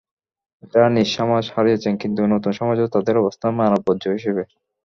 [0.67, 4.43] এঁরা নিজ সমাজ হারিয়েছেন, কিন্তু নতুন সমাজেও তাঁদের অবস্থান মানববর্জ্য হিসেবে।